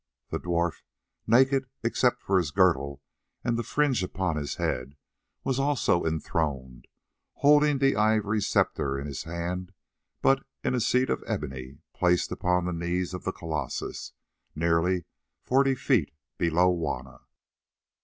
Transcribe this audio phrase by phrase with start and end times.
[0.31, 0.81] The dwarf,
[1.27, 3.03] naked except for his girdle
[3.43, 4.95] and the fringe upon his head,
[5.43, 6.87] was also enthroned,
[7.35, 9.73] holding the ivory sceptre in his hand,
[10.23, 14.13] but in a seat of ebony placed upon the knees of the colossus,
[14.55, 15.05] nearly
[15.43, 17.19] forty feet below Juanna.